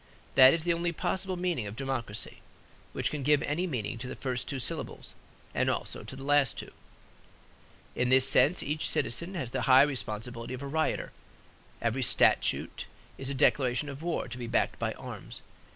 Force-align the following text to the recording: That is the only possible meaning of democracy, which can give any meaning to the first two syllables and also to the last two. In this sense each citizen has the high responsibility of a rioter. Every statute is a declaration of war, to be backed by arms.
That 0.33 0.51
is 0.55 0.63
the 0.63 0.73
only 0.73 0.91
possible 0.91 1.37
meaning 1.37 1.67
of 1.67 1.75
democracy, 1.75 2.39
which 2.91 3.11
can 3.11 3.21
give 3.21 3.43
any 3.43 3.67
meaning 3.67 3.99
to 3.99 4.07
the 4.07 4.15
first 4.15 4.47
two 4.49 4.57
syllables 4.57 5.13
and 5.53 5.69
also 5.69 6.03
to 6.03 6.15
the 6.15 6.23
last 6.23 6.57
two. 6.57 6.71
In 7.95 8.09
this 8.09 8.27
sense 8.27 8.63
each 8.63 8.89
citizen 8.89 9.35
has 9.35 9.51
the 9.51 9.61
high 9.69 9.83
responsibility 9.83 10.55
of 10.55 10.63
a 10.63 10.67
rioter. 10.67 11.11
Every 11.83 12.01
statute 12.01 12.87
is 13.19 13.29
a 13.29 13.35
declaration 13.35 13.89
of 13.89 14.01
war, 14.01 14.27
to 14.27 14.39
be 14.39 14.47
backed 14.47 14.79
by 14.79 14.93
arms. 14.93 15.43